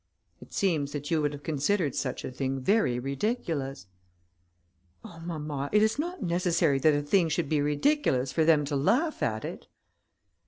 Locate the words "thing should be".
7.03-7.61